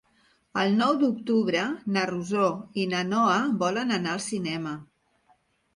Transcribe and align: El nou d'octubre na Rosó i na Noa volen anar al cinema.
El 0.61 0.71
nou 0.77 0.95
d'octubre 1.01 1.67
na 1.97 2.07
Rosó 2.13 2.49
i 2.85 2.89
na 2.95 3.03
Noa 3.13 3.39
volen 3.65 3.97
anar 4.01 4.17
al 4.19 4.27
cinema. 4.33 4.79